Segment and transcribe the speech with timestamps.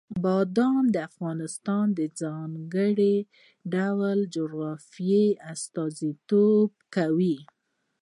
[0.23, 3.17] بادام د افغانستان د ځانګړي
[3.73, 7.37] ډول جغرافیې استازیتوب کوي.